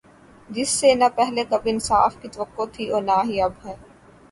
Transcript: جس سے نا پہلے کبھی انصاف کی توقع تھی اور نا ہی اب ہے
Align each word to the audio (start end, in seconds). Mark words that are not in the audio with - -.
جس 0.49 0.69
سے 0.71 0.93
نا 0.95 1.07
پہلے 1.15 1.43
کبھی 1.49 1.71
انصاف 1.71 2.15
کی 2.21 2.27
توقع 2.29 2.65
تھی 2.73 2.89
اور 2.91 3.01
نا 3.03 3.21
ہی 3.25 3.41
اب 3.41 3.53
ہے 3.65 3.75